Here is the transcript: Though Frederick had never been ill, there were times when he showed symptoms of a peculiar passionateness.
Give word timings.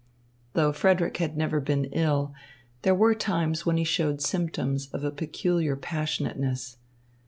Though 0.53 0.73
Frederick 0.73 1.17
had 1.17 1.37
never 1.37 1.59
been 1.59 1.85
ill, 1.93 2.33
there 2.81 2.95
were 2.95 3.13
times 3.13 3.67
when 3.67 3.77
he 3.77 3.83
showed 3.83 4.19
symptoms 4.19 4.87
of 4.87 5.03
a 5.03 5.11
peculiar 5.11 5.75
passionateness. 5.75 6.77